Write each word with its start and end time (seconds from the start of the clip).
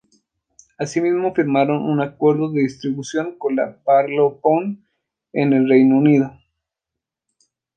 Asimismo 0.79 1.31
firmaron 1.31 1.83
un 1.83 2.01
acuerdo 2.01 2.49
de 2.51 2.63
distribución 2.63 3.35
con 3.37 3.55
la 3.55 3.77
Parlophone 3.83 4.79
en 5.31 5.53
el 5.53 5.69
Reino 5.69 5.99
Unido. 5.99 6.33